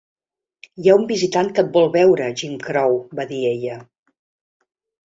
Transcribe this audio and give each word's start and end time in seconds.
"Hi 0.83 0.89
ha 0.89 0.95
un 0.99 1.05
visitant 1.11 1.51
que 1.59 1.63
et 1.65 1.69
vol 1.75 1.91
veure, 1.97 2.31
Jim 2.41 2.57
Crow", 2.67 2.99
va 3.21 3.31
dir 3.35 3.45
ella. 3.53 3.79